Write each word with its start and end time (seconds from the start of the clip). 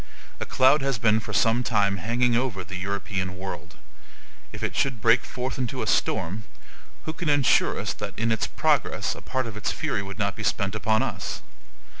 A 0.39 0.47
cloud 0.47 0.81
has 0.81 0.97
been 0.97 1.19
for 1.19 1.31
some 1.31 1.61
time 1.61 1.97
hanging 1.97 2.35
over 2.35 2.63
the 2.63 2.75
European 2.75 3.37
world. 3.37 3.75
If 4.51 4.63
it 4.63 4.75
should 4.75 4.99
break 4.99 5.23
forth 5.23 5.59
into 5.59 5.83
a 5.83 5.85
storm, 5.85 6.41
who 7.05 7.13
can 7.13 7.29
insure 7.29 7.79
us 7.79 7.93
that 7.93 8.17
in 8.17 8.31
its 8.31 8.47
progress 8.47 9.13
a 9.13 9.21
part 9.21 9.45
of 9.45 9.55
its 9.55 9.71
fury 9.71 10.01
would 10.01 10.17
not 10.17 10.35
be 10.35 10.43
spent 10.43 10.73
upon 10.73 11.03
us? 11.03 11.43